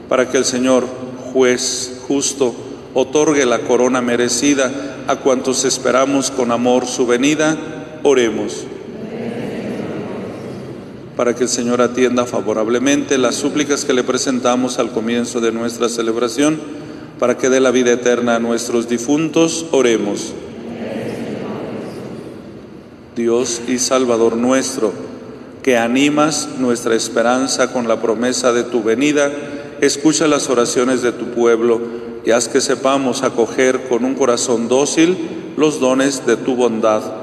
Para 0.08 0.30
que 0.30 0.38
el 0.38 0.46
Señor, 0.46 0.86
juez 1.34 2.04
justo, 2.08 2.54
otorgue 2.94 3.48
la 3.48 3.62
corona 3.62 4.04
merecida 4.04 4.72
a 5.08 5.16
cuantos 5.16 5.66
esperamos 5.66 6.30
con 6.30 6.52
amor 6.52 6.86
su 6.86 7.08
venida, 7.08 7.58
Oremos. 8.06 8.66
Para 11.16 11.34
que 11.34 11.44
el 11.44 11.50
Señor 11.50 11.80
atienda 11.82 12.26
favorablemente 12.26 13.18
las 13.18 13.36
súplicas 13.36 13.86
que 13.86 13.94
le 13.94 14.04
presentamos 14.04 14.78
al 14.78 14.92
comienzo 14.92 15.40
de 15.40 15.54
nuestra 15.54 15.88
celebración, 15.88 16.60
para 17.18 17.38
que 17.38 17.50
dé 17.50 17.62
la 17.62 17.72
vida 17.72 17.94
eterna 17.94 18.36
a 18.36 18.40
nuestros 18.40 18.90
difuntos, 18.90 19.68
oremos. 19.72 20.34
Dios 23.16 23.62
y 23.70 23.80
Salvador 23.80 24.36
nuestro, 24.36 24.92
que 25.62 25.78
animas 25.78 26.50
nuestra 26.60 26.96
esperanza 26.96 27.72
con 27.72 27.88
la 27.88 28.02
promesa 28.02 28.52
de 28.52 28.64
tu 28.64 28.84
venida, 28.84 29.32
escucha 29.80 30.28
las 30.28 30.50
oraciones 30.50 31.04
de 31.04 31.14
tu 31.14 31.28
pueblo 31.28 31.80
y 32.26 32.32
haz 32.32 32.50
que 32.50 32.60
sepamos 32.60 33.24
acoger 33.24 33.88
con 33.88 34.04
un 34.04 34.16
corazón 34.16 34.68
dócil 34.68 35.16
los 35.56 35.80
dones 35.80 36.26
de 36.26 36.36
tu 36.36 36.56
bondad 36.56 37.23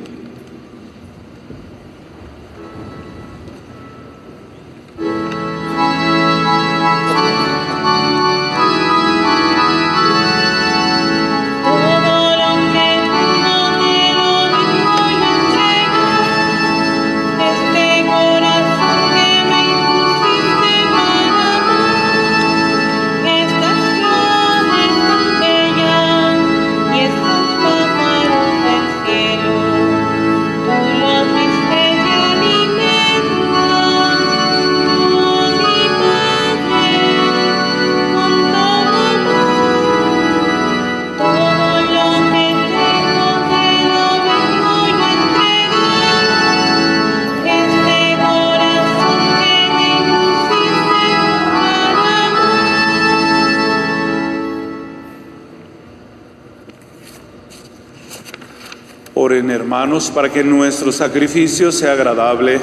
Hermanos 59.81 60.11
para 60.11 60.29
que 60.29 60.43
nuestro 60.43 60.91
sacrificio 60.91 61.71
sea 61.71 61.93
agradable 61.93 62.59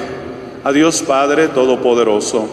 a 0.63 0.71
Dios 0.71 1.03
Padre 1.03 1.49
Todopoderoso. 1.49 2.49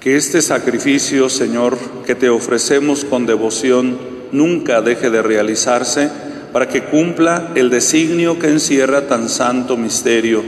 Que 0.00 0.16
este 0.16 0.42
sacrificio, 0.42 1.28
Señor, 1.28 1.78
que 2.04 2.16
te 2.16 2.28
ofrecemos 2.28 3.04
con 3.04 3.26
devoción, 3.26 3.96
nunca 4.32 4.82
deje 4.82 5.08
de 5.10 5.22
realizarse 5.22 6.27
para 6.52 6.68
que 6.68 6.84
cumpla 6.84 7.52
el 7.54 7.70
designio 7.70 8.38
que 8.38 8.48
encierra 8.48 9.06
tan 9.06 9.28
santo 9.28 9.76
misterio 9.76 10.42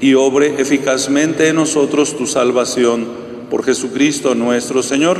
y 0.00 0.14
obre 0.14 0.60
eficazmente 0.60 1.48
en 1.48 1.56
nosotros 1.56 2.16
tu 2.16 2.26
salvación 2.26 3.06
por 3.50 3.64
Jesucristo 3.64 4.34
nuestro 4.34 4.82
Señor. 4.82 5.18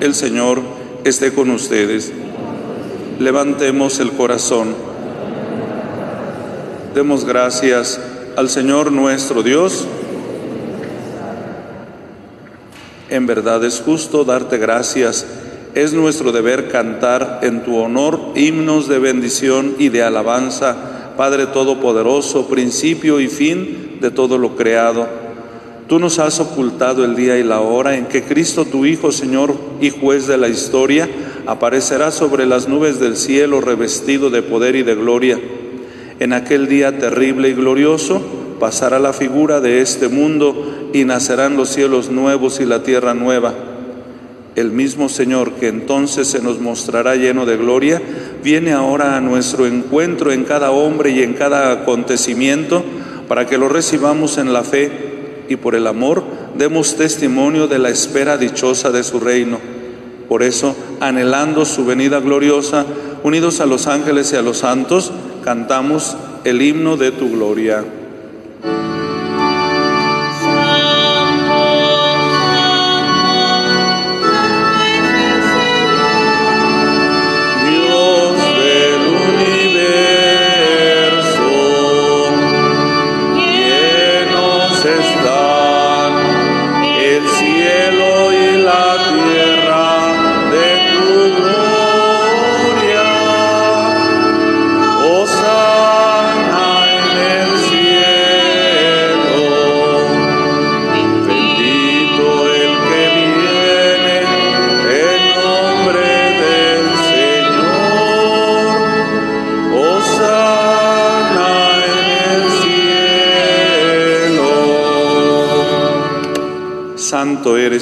El 0.00 0.14
Señor 0.14 0.60
esté 1.04 1.32
con 1.32 1.50
ustedes. 1.50 2.12
Levantemos 3.20 4.00
el 4.00 4.12
corazón. 4.12 4.74
Demos 6.94 7.24
gracias 7.24 8.00
al 8.36 8.48
Señor 8.48 8.90
nuestro 8.90 9.42
Dios. 9.42 9.86
En 13.08 13.26
verdad 13.26 13.64
es 13.64 13.80
justo 13.80 14.24
darte 14.24 14.58
gracias. 14.58 15.26
Es 15.76 15.92
nuestro 15.92 16.32
deber 16.32 16.68
cantar 16.68 17.40
en 17.42 17.62
tu 17.62 17.76
honor 17.76 18.18
himnos 18.34 18.88
de 18.88 18.98
bendición 18.98 19.74
y 19.78 19.90
de 19.90 20.02
alabanza, 20.02 21.12
Padre 21.18 21.48
Todopoderoso, 21.48 22.48
principio 22.48 23.20
y 23.20 23.28
fin 23.28 23.98
de 24.00 24.10
todo 24.10 24.38
lo 24.38 24.56
creado. 24.56 25.06
Tú 25.86 25.98
nos 25.98 26.18
has 26.18 26.40
ocultado 26.40 27.04
el 27.04 27.14
día 27.14 27.36
y 27.36 27.44
la 27.44 27.60
hora 27.60 27.94
en 27.94 28.06
que 28.06 28.22
Cristo 28.22 28.64
tu 28.64 28.86
Hijo, 28.86 29.12
Señor 29.12 29.54
y 29.78 29.90
juez 29.90 30.26
de 30.26 30.38
la 30.38 30.48
historia, 30.48 31.10
aparecerá 31.44 32.10
sobre 32.10 32.46
las 32.46 32.68
nubes 32.68 32.98
del 32.98 33.14
cielo 33.14 33.60
revestido 33.60 34.30
de 34.30 34.40
poder 34.40 34.76
y 34.76 34.82
de 34.82 34.94
gloria. 34.94 35.38
En 36.20 36.32
aquel 36.32 36.68
día 36.68 36.98
terrible 36.98 37.50
y 37.50 37.52
glorioso 37.52 38.22
pasará 38.58 38.98
la 38.98 39.12
figura 39.12 39.60
de 39.60 39.82
este 39.82 40.08
mundo 40.08 40.88
y 40.94 41.04
nacerán 41.04 41.58
los 41.58 41.68
cielos 41.68 42.08
nuevos 42.08 42.60
y 42.60 42.64
la 42.64 42.82
tierra 42.82 43.12
nueva. 43.12 43.75
El 44.56 44.72
mismo 44.72 45.10
Señor 45.10 45.52
que 45.52 45.68
entonces 45.68 46.28
se 46.28 46.40
nos 46.40 46.60
mostrará 46.60 47.14
lleno 47.14 47.44
de 47.44 47.58
gloria, 47.58 48.00
viene 48.42 48.72
ahora 48.72 49.16
a 49.16 49.20
nuestro 49.20 49.66
encuentro 49.66 50.32
en 50.32 50.44
cada 50.44 50.70
hombre 50.70 51.10
y 51.10 51.22
en 51.22 51.34
cada 51.34 51.70
acontecimiento 51.72 52.82
para 53.28 53.46
que 53.46 53.58
lo 53.58 53.68
recibamos 53.68 54.38
en 54.38 54.54
la 54.54 54.64
fe 54.64 55.44
y 55.50 55.56
por 55.56 55.74
el 55.74 55.86
amor 55.86 56.24
demos 56.56 56.96
testimonio 56.96 57.68
de 57.68 57.78
la 57.78 57.90
espera 57.90 58.38
dichosa 58.38 58.90
de 58.90 59.04
su 59.04 59.20
reino. 59.20 59.58
Por 60.26 60.42
eso, 60.42 60.74
anhelando 61.00 61.66
su 61.66 61.84
venida 61.84 62.18
gloriosa, 62.20 62.86
unidos 63.22 63.60
a 63.60 63.66
los 63.66 63.86
ángeles 63.86 64.32
y 64.32 64.36
a 64.36 64.42
los 64.42 64.58
santos, 64.58 65.12
cantamos 65.44 66.16
el 66.44 66.62
himno 66.62 66.96
de 66.96 67.12
tu 67.12 67.30
gloria. 67.30 67.84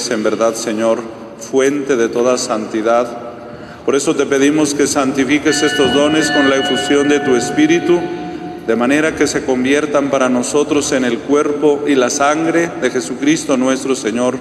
En 0.09 0.23
verdad, 0.23 0.55
Señor, 0.55 0.99
fuente 1.39 1.95
de 1.95 2.09
toda 2.09 2.37
santidad. 2.37 3.07
Por 3.85 3.95
eso 3.95 4.15
te 4.15 4.25
pedimos 4.25 4.73
que 4.73 4.87
santifiques 4.87 5.61
estos 5.61 5.93
dones 5.93 6.31
con 6.31 6.49
la 6.49 6.57
efusión 6.57 7.07
de 7.07 7.19
tu 7.19 7.35
Espíritu, 7.35 7.99
de 8.65 8.75
manera 8.75 9.15
que 9.15 9.27
se 9.27 9.45
conviertan 9.45 10.09
para 10.09 10.27
nosotros 10.27 10.91
en 10.91 11.05
el 11.05 11.19
cuerpo 11.19 11.83
y 11.87 11.95
la 11.95 12.09
sangre 12.09 12.71
de 12.81 12.89
Jesucristo 12.89 13.57
nuestro 13.57 13.95
Señor, 13.95 14.37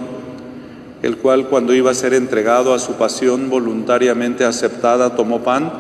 el 1.03 1.18
cual 1.18 1.48
cuando 1.48 1.74
iba 1.74 1.90
a 1.90 1.94
ser 1.94 2.14
entregado 2.14 2.72
a 2.72 2.79
su 2.79 2.94
pasión 2.94 3.50
voluntariamente 3.50 4.44
aceptada, 4.44 5.14
tomó 5.14 5.40
pan, 5.40 5.72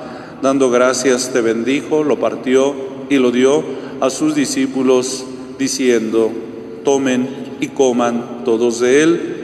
dando 0.42 0.70
gracias 0.70 1.30
te 1.32 1.40
bendijo, 1.40 2.04
lo 2.04 2.18
partió 2.20 2.74
y 3.08 3.16
lo 3.16 3.30
dio 3.30 3.64
a 4.00 4.10
sus 4.10 4.34
discípulos, 4.34 5.24
diciendo, 5.58 6.30
tomen 6.84 7.56
y 7.60 7.68
coman 7.68 8.42
todos 8.44 8.80
de 8.80 9.02
él, 9.02 9.43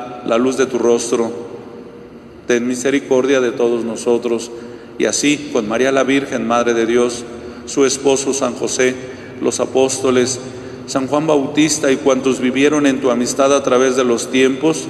la 0.25 0.37
luz 0.37 0.57
de 0.57 0.65
tu 0.65 0.77
rostro. 0.77 1.31
Ten 2.47 2.67
misericordia 2.67 3.39
de 3.39 3.51
todos 3.51 3.83
nosotros 3.83 4.51
y 4.97 5.05
así 5.05 5.49
con 5.53 5.67
María 5.67 5.91
la 5.91 6.03
Virgen, 6.03 6.47
Madre 6.47 6.73
de 6.73 6.85
Dios, 6.85 7.23
su 7.65 7.85
esposo 7.85 8.33
San 8.33 8.53
José, 8.53 8.95
los 9.41 9.59
apóstoles, 9.59 10.39
San 10.87 11.07
Juan 11.07 11.25
Bautista 11.25 11.91
y 11.91 11.97
cuantos 11.97 12.39
vivieron 12.39 12.85
en 12.85 12.99
tu 12.99 13.11
amistad 13.11 13.55
a 13.55 13.63
través 13.63 13.95
de 13.95 14.03
los 14.03 14.29
tiempos, 14.29 14.87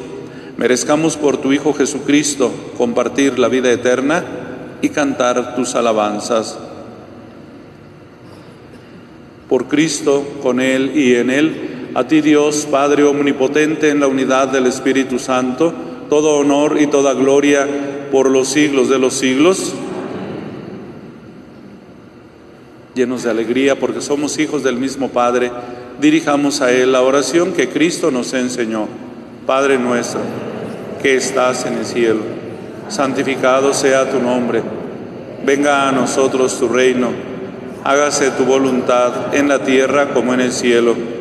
merezcamos 0.58 1.16
por 1.18 1.38
tu 1.38 1.54
Hijo 1.54 1.74
Jesucristo 1.74 2.52
compartir 2.78 3.38
la 3.40 3.48
vida 3.48 3.72
eterna 3.72 4.26
y 4.82 4.90
cantar 4.90 5.56
tus 5.56 5.76
alabanzas. 5.76 6.58
Por 9.48 9.68
Cristo, 9.68 10.26
con 10.42 10.60
Él 10.60 10.92
y 10.96 11.16
en 11.16 11.30
Él, 11.30 11.71
a 11.94 12.08
ti 12.08 12.22
Dios, 12.22 12.68
Padre 12.70 13.04
Omnipotente, 13.04 13.90
en 13.90 14.00
la 14.00 14.08
unidad 14.08 14.48
del 14.48 14.68
Espíritu 14.68 15.20
Santo, 15.20 15.74
todo 16.10 16.38
honor 16.38 16.78
y 16.80 16.88
toda 16.88 17.14
gloria 17.14 17.68
por 18.12 18.30
los 18.30 18.48
siglos 18.48 18.90
de 18.90 19.00
los 19.00 19.14
siglos. 19.14 19.74
Llenos 22.96 23.24
de 23.24 23.30
alegría 23.30 23.78
porque 23.78 24.02
somos 24.02 24.38
hijos 24.40 24.64
del 24.64 24.78
mismo 24.78 25.10
Padre, 25.10 25.52
dirijamos 26.00 26.62
a 26.62 26.72
Él 26.72 26.94
la 26.94 27.02
oración 27.02 27.54
que 27.54 27.70
Cristo 27.70 28.12
nos 28.12 28.34
enseñó. 28.34 28.88
Padre 29.46 29.78
nuestro, 29.78 30.22
que 31.02 31.16
estás 31.16 31.66
en 31.66 31.74
el 31.80 31.86
cielo, 31.86 32.22
santificado 32.90 33.74
sea 33.74 34.10
tu 34.10 34.22
nombre, 34.22 34.62
venga 35.46 35.90
a 35.90 35.92
nosotros 35.92 36.58
tu 36.60 36.68
reino, 36.68 37.10
hágase 37.84 38.32
tu 38.32 38.46
voluntad 38.46 39.34
en 39.36 39.48
la 39.48 39.64
tierra 39.64 40.14
como 40.14 40.34
en 40.34 40.42
el 40.42 40.52
cielo. 40.52 41.21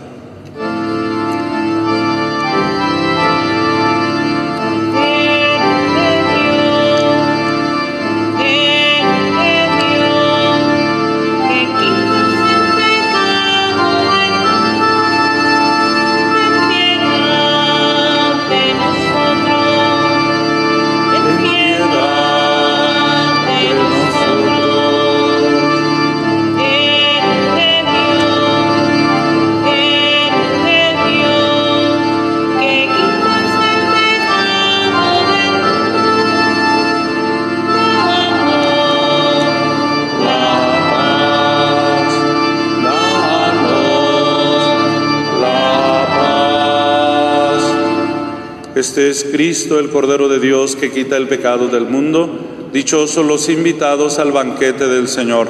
Este 48.91 49.09
es 49.09 49.23
Cristo, 49.23 49.79
el 49.79 49.89
Cordero 49.89 50.27
de 50.27 50.41
Dios, 50.41 50.75
que 50.75 50.91
quita 50.91 51.15
el 51.15 51.29
pecado 51.29 51.69
del 51.69 51.85
mundo. 51.85 52.67
Dichosos 52.73 53.25
los 53.25 53.47
invitados 53.47 54.19
al 54.19 54.33
banquete 54.33 54.89
del 54.89 55.07
Señor. 55.07 55.47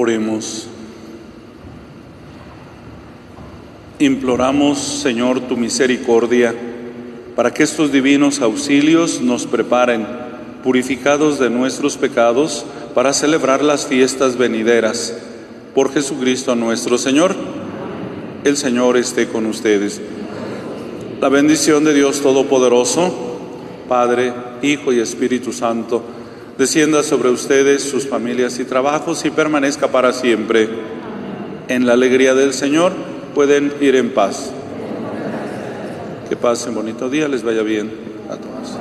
Oremos. 0.00 0.68
Imploramos, 3.98 4.78
Señor, 4.78 5.40
tu 5.40 5.56
misericordia 5.56 6.54
para 7.34 7.52
que 7.52 7.64
estos 7.64 7.90
divinos 7.90 8.40
auxilios 8.40 9.20
nos 9.20 9.44
preparen, 9.44 10.06
purificados 10.62 11.40
de 11.40 11.50
nuestros 11.50 11.96
pecados, 11.96 12.64
para 12.94 13.12
celebrar 13.12 13.64
las 13.64 13.86
fiestas 13.86 14.38
venideras. 14.38 15.18
Por 15.74 15.92
Jesucristo 15.92 16.54
nuestro 16.54 16.96
Señor, 16.96 17.34
el 18.44 18.56
Señor 18.56 18.96
esté 18.96 19.26
con 19.26 19.46
ustedes. 19.46 20.00
La 21.20 21.28
bendición 21.28 21.82
de 21.82 21.92
Dios 21.92 22.20
Todopoderoso, 22.20 23.12
Padre, 23.88 24.32
Hijo 24.62 24.92
y 24.92 25.00
Espíritu 25.00 25.52
Santo, 25.52 26.04
descienda 26.58 27.04
sobre 27.04 27.30
ustedes, 27.30 27.84
sus 27.84 28.06
familias 28.06 28.58
y 28.58 28.64
trabajos 28.64 29.24
y 29.24 29.30
permanezca 29.30 29.88
para 29.88 30.12
siempre. 30.12 30.68
En 31.68 31.86
la 31.86 31.92
alegría 31.92 32.34
del 32.34 32.52
Señor 32.52 32.92
pueden 33.34 33.72
ir 33.80 33.94
en 33.94 34.12
paz. 34.12 34.50
Que 36.28 36.36
pasen 36.36 36.74
bonito 36.74 37.08
día, 37.08 37.28
les 37.28 37.44
vaya 37.44 37.62
bien 37.62 37.90
a 38.28 38.36
todos. 38.36 38.77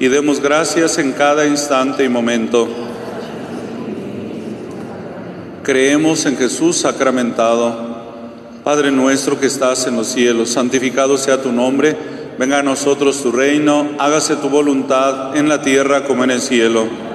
Y 0.00 0.08
demos 0.08 0.40
gracias 0.40 0.98
en 0.98 1.12
cada 1.12 1.46
instante 1.46 2.04
y 2.04 2.08
momento. 2.08 2.68
Creemos 5.62 6.24
en 6.26 6.36
Jesús 6.36 6.78
sacramentado. 6.78 7.88
Padre 8.62 8.90
nuestro 8.90 9.40
que 9.40 9.46
estás 9.46 9.86
en 9.86 9.96
los 9.96 10.08
cielos, 10.08 10.50
santificado 10.50 11.16
sea 11.16 11.42
tu 11.42 11.52
nombre, 11.52 11.96
venga 12.38 12.58
a 12.58 12.62
nosotros 12.62 13.22
tu 13.22 13.32
reino, 13.32 13.88
hágase 13.98 14.36
tu 14.36 14.48
voluntad 14.48 15.36
en 15.36 15.48
la 15.48 15.62
tierra 15.62 16.04
como 16.04 16.24
en 16.24 16.30
el 16.30 16.40
cielo. 16.40 17.07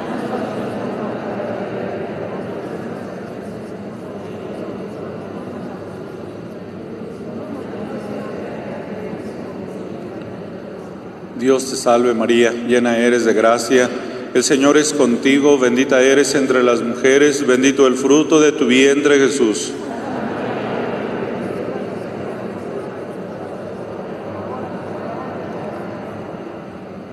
Dios 11.43 11.69
te 11.69 11.75
salve 11.75 12.13
María, 12.13 12.53
llena 12.53 12.97
eres 12.97 13.25
de 13.25 13.34
gracia, 13.34 13.89
el 14.34 14.45
Señor 14.45 14.77
es 14.77 14.93
contigo, 14.93 15.60
bendita 15.60 16.01
eres 16.01 16.36
entre 16.36 16.63
las 16.63 16.82
mujeres, 16.82 17.45
bendito 17.45 17.86
el 17.86 17.95
fruto 17.95 18.39
de 18.39 18.53
tu 18.53 18.65
vientre 18.65 19.19
Jesús. 19.19 19.73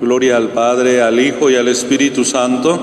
Gloria 0.01 0.37
al 0.37 0.51
Padre, 0.51 1.03
al 1.03 1.19
Hijo 1.19 1.51
y 1.51 1.57
al 1.57 1.66
Espíritu 1.66 2.25
Santo. 2.25 2.79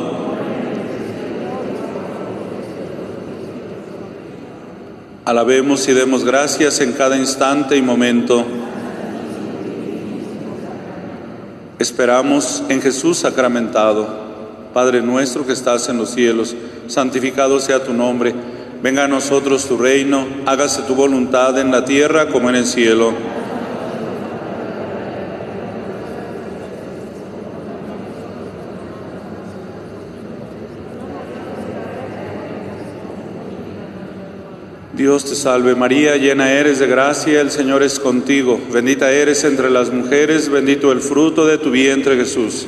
Alabemos 5.23 5.87
y 5.87 5.93
demos 5.93 6.25
gracias 6.25 6.81
en 6.81 6.91
cada 6.91 7.15
instante 7.15 7.77
y 7.77 7.81
momento. 7.81 8.66
Esperamos 11.79 12.63
en 12.69 12.81
Jesús 12.81 13.19
sacramentado. 13.19 14.07
Padre 14.73 15.01
nuestro 15.01 15.45
que 15.45 15.53
estás 15.53 15.87
en 15.89 15.97
los 15.97 16.09
cielos, 16.09 16.55
santificado 16.87 17.59
sea 17.59 17.83
tu 17.83 17.93
nombre. 17.93 18.33
Venga 18.81 19.03
a 19.03 19.07
nosotros 19.07 19.67
tu 19.67 19.77
reino, 19.77 20.25
hágase 20.45 20.81
tu 20.83 20.95
voluntad 20.95 21.57
en 21.59 21.71
la 21.71 21.85
tierra 21.85 22.29
como 22.29 22.49
en 22.49 22.55
el 22.55 22.65
cielo. 22.65 23.13
Dios 34.97 35.25
te 35.25 35.35
salve 35.35 35.75
María, 35.75 36.17
llena 36.17 36.51
eres 36.51 36.79
de 36.79 36.87
gracia, 36.87 37.39
el 37.39 37.51
Señor 37.51 37.83
es 37.83 37.99
contigo, 37.99 38.59
bendita 38.73 39.11
eres 39.11 39.43
entre 39.43 39.69
las 39.69 39.93
mujeres, 39.93 40.49
bendito 40.49 40.91
el 40.91 41.01
fruto 41.01 41.45
de 41.45 41.59
tu 41.59 41.69
vientre 41.69 42.15
Jesús. 42.15 42.65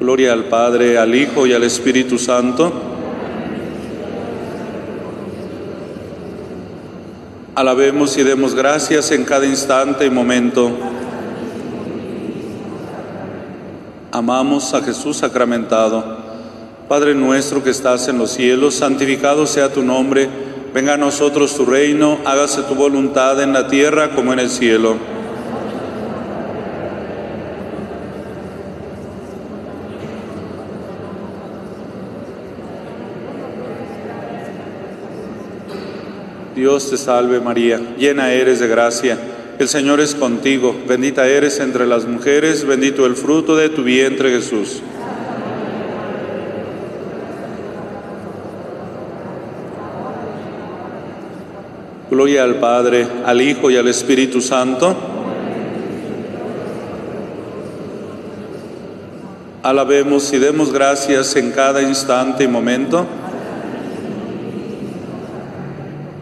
Gloria 0.00 0.32
al 0.32 0.46
Padre, 0.46 0.98
al 0.98 1.14
Hijo 1.14 1.46
y 1.46 1.52
al 1.52 1.62
Espíritu 1.62 2.18
Santo. 2.18 2.72
Alabemos 7.54 8.18
y 8.18 8.24
demos 8.24 8.56
gracias 8.56 9.12
en 9.12 9.24
cada 9.24 9.46
instante 9.46 10.04
y 10.04 10.10
momento. 10.10 10.76
Amamos 14.16 14.72
a 14.72 14.80
Jesús 14.80 15.18
sacramentado. 15.18 16.16
Padre 16.88 17.14
nuestro 17.14 17.62
que 17.62 17.68
estás 17.68 18.08
en 18.08 18.16
los 18.16 18.30
cielos, 18.30 18.74
santificado 18.74 19.44
sea 19.44 19.70
tu 19.70 19.82
nombre, 19.82 20.26
venga 20.72 20.94
a 20.94 20.96
nosotros 20.96 21.54
tu 21.54 21.66
reino, 21.66 22.20
hágase 22.24 22.62
tu 22.62 22.74
voluntad 22.74 23.42
en 23.42 23.52
la 23.52 23.68
tierra 23.68 24.14
como 24.14 24.32
en 24.32 24.38
el 24.38 24.48
cielo. 24.48 24.96
Dios 36.54 36.88
te 36.88 36.96
salve 36.96 37.38
María, 37.38 37.78
llena 37.98 38.32
eres 38.32 38.60
de 38.60 38.66
gracia. 38.66 39.35
El 39.58 39.68
Señor 39.68 40.00
es 40.00 40.14
contigo, 40.14 40.76
bendita 40.86 41.26
eres 41.26 41.60
entre 41.60 41.86
las 41.86 42.04
mujeres, 42.04 42.66
bendito 42.66 43.06
el 43.06 43.16
fruto 43.16 43.56
de 43.56 43.70
tu 43.70 43.82
vientre 43.82 44.30
Jesús. 44.30 44.82
Gloria 52.10 52.44
al 52.44 52.56
Padre, 52.56 53.06
al 53.24 53.40
Hijo 53.40 53.70
y 53.70 53.78
al 53.78 53.88
Espíritu 53.88 54.42
Santo. 54.42 54.94
Alabemos 59.62 60.32
y 60.34 60.38
demos 60.38 60.70
gracias 60.70 61.34
en 61.34 61.50
cada 61.52 61.80
instante 61.80 62.44
y 62.44 62.48
momento. 62.48 63.06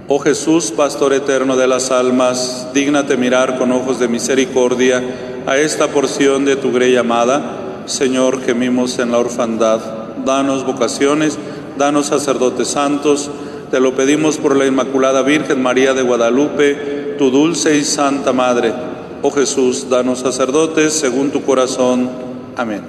Oh 0.07 0.19
Jesús, 0.19 0.71
Pastor 0.71 1.15
eterno 1.15 1.57
de 1.57 1.67
las 1.67 1.91
almas, 1.91 2.69
dígnate 2.75 3.17
mirar 3.17 3.57
con 3.57 3.73
ojos 3.73 3.99
de 3.99 4.07
misericordia 4.07 5.03
a 5.47 5.57
esta 5.57 5.89
porción 5.89 6.45
de 6.45 6.57
tu 6.57 6.73
grey 6.73 6.95
amada. 6.97 7.83
Señor, 7.87 8.43
gemimos 8.43 8.99
en 8.99 9.13
la 9.13 9.19
orfandad. 9.19 9.81
Danos 10.23 10.67
vocaciones, 10.67 11.39
danos 11.79 12.07
sacerdotes 12.07 12.69
santos. 12.69 13.31
Te 13.71 13.81
lo 13.81 13.95
pedimos 13.95 14.37
por 14.37 14.57
la 14.57 14.67
Inmaculada 14.67 15.23
Virgen 15.23 15.63
María 15.63 15.95
de 15.95 16.03
Guadalupe, 16.03 17.15
tu 17.17 17.31
dulce 17.31 17.79
y 17.79 17.85
santa 17.85 18.35
Madre. 18.35 18.75
Oh 19.23 19.31
Jesús, 19.31 19.89
danos 19.89 20.19
sacerdotes 20.19 20.93
según 20.93 21.31
tu 21.31 21.43
corazón. 21.43 22.11
Amén. 22.57 22.83